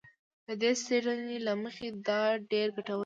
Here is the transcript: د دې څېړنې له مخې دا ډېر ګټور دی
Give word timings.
د 0.47 0.49
دې 0.61 0.71
څېړنې 0.83 1.37
له 1.47 1.53
مخې 1.63 1.87
دا 2.07 2.21
ډېر 2.51 2.67
ګټور 2.75 2.97
دی 2.97 2.99